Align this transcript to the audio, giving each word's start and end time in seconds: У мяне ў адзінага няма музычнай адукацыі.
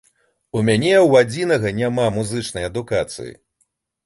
У 0.59 0.61
мяне 0.69 0.93
ў 1.01 1.11
адзінага 1.25 1.73
няма 1.81 2.07
музычнай 2.17 2.67
адукацыі. 2.71 3.31